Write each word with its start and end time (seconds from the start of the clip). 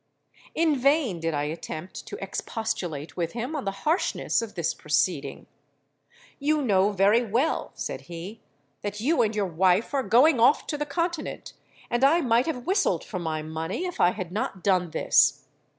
In 0.55 0.75
vain 0.77 1.19
did 1.19 1.35
I 1.35 1.43
attempt 1.43 2.07
to 2.07 2.17
expostulate 2.19 3.15
with 3.15 3.33
him 3.33 3.55
on 3.55 3.65
the 3.65 3.71
harshness 3.85 4.41
of 4.41 4.55
this 4.55 4.73
proceeding. 4.73 5.45
'You 6.39 6.63
know 6.63 6.91
very 6.91 7.23
well,' 7.23 7.69
said 7.75 8.01
he, 8.09 8.41
'that 8.81 8.99
you 8.99 9.21
and 9.21 9.35
your 9.35 9.45
wife 9.45 9.93
are 9.93 10.01
going 10.01 10.39
off 10.39 10.65
to 10.65 10.77
the 10.79 10.87
continent, 10.87 11.53
and 11.91 12.03
I 12.03 12.21
might 12.21 12.47
have 12.47 12.65
whistled 12.65 13.03
for 13.03 13.19
my 13.19 13.43
money 13.43 13.85
if 13.85 13.99
I 14.01 14.09
had 14.13 14.31
not 14.31 14.63
done 14.63 14.89
this. 14.89 15.45